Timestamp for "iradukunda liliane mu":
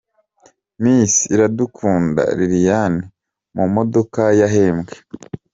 1.33-3.65